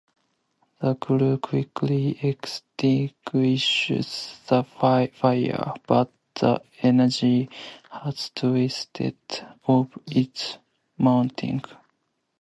The 0.81 0.95
crew 0.95 1.37
quickly 1.37 2.17
extinguishes 2.25 4.35
the 4.47 4.63
fire, 4.63 5.73
but 5.85 6.11
the 6.33 6.63
engine 6.81 7.47
has 7.91 8.31
twisted 8.33 9.17
off 9.67 9.89
its 10.07 10.57
mounting. 10.97 11.61